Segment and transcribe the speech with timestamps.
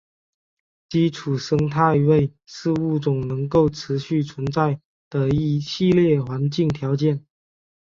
[0.89, 4.81] 基础生态位是物种能够持续存在
[5.11, 7.23] 的一系列环境条件。